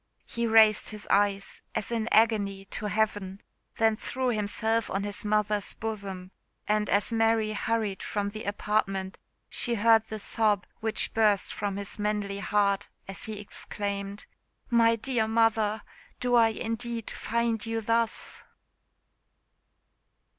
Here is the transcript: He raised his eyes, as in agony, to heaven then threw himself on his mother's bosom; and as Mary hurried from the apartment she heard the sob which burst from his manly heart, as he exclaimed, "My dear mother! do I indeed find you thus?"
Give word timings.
He 0.25 0.47
raised 0.47 0.89
his 0.89 1.07
eyes, 1.11 1.61
as 1.75 1.91
in 1.91 2.09
agony, 2.11 2.65
to 2.71 2.87
heaven 2.87 3.39
then 3.75 3.95
threw 3.95 4.29
himself 4.29 4.89
on 4.89 5.03
his 5.03 5.23
mother's 5.23 5.75
bosom; 5.75 6.31
and 6.67 6.89
as 6.89 7.11
Mary 7.13 7.53
hurried 7.53 8.01
from 8.01 8.29
the 8.29 8.45
apartment 8.45 9.19
she 9.47 9.75
heard 9.75 10.01
the 10.07 10.17
sob 10.17 10.65
which 10.79 11.13
burst 11.13 11.53
from 11.53 11.77
his 11.77 11.99
manly 11.99 12.39
heart, 12.39 12.89
as 13.07 13.25
he 13.25 13.39
exclaimed, 13.39 14.25
"My 14.71 14.95
dear 14.95 15.27
mother! 15.27 15.83
do 16.19 16.33
I 16.33 16.47
indeed 16.47 17.11
find 17.11 17.63
you 17.63 17.79
thus?" 17.79 18.41